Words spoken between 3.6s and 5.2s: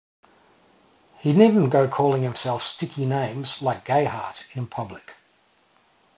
like Gayheart in public.